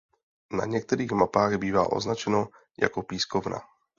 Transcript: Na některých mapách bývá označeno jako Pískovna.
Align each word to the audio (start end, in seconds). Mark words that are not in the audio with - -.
Na 0.51 0.65
některých 0.65 1.11
mapách 1.11 1.55
bývá 1.57 1.91
označeno 1.91 2.47
jako 2.79 3.03
Pískovna. 3.03 3.59